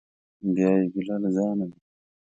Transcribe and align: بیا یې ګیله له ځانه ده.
بیا 0.55 0.69
یې 0.79 0.85
ګیله 0.93 1.15
له 1.23 1.29
ځانه 1.35 1.65
ده. 1.69 1.77